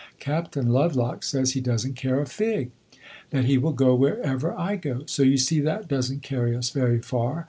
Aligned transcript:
Captain 0.19 0.67
Lovelock 0.69 1.21
says 1.23 1.51
he 1.51 1.61
does 1.61 1.85
n't 1.87 1.95
care 1.95 2.19
a 2.19 2.25
fig 2.25 2.71
that 3.29 3.45
he 3.45 3.59
will 3.59 3.71
go 3.71 3.93
wherever 3.93 4.51
I 4.51 4.75
go. 4.75 5.03
So 5.05 5.21
you 5.21 5.37
see 5.37 5.59
that 5.59 5.87
does 5.87 6.11
n't 6.11 6.23
carry 6.23 6.55
us 6.57 6.71
very 6.71 6.97
far. 6.99 7.39